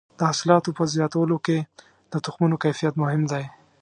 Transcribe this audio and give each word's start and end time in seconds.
د 0.17 0.19
حاصلاتو 0.29 0.69
په 0.77 0.83
زیاتولو 0.93 1.37
کې 1.45 1.57
د 2.11 2.13
تخمونو 2.25 2.55
کیفیت 2.63 2.93
مهم 3.01 3.21
دی. 3.31 3.43